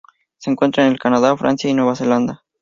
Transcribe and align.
Se 0.39 0.49
encuentra 0.49 0.83
en 0.83 0.93
el 0.93 0.97
Canadá, 0.97 1.37
Francia 1.37 1.69
y 1.69 1.75
Nueva 1.75 1.95
Zelanda. 1.95 2.43